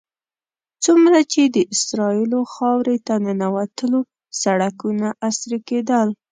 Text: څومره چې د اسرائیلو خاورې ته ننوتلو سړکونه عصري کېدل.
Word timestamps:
څومره 0.83 1.19
چې 1.31 1.41
د 1.55 1.57
اسرائیلو 1.73 2.39
خاورې 2.53 2.97
ته 3.07 3.13
ننوتلو 3.25 3.99
سړکونه 4.41 5.07
عصري 5.27 5.59
کېدل. 5.69 6.07